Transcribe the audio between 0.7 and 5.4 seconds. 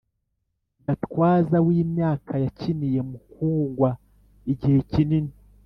Gatwaza w’imyaka yakiniye Mukugwa igihe kinini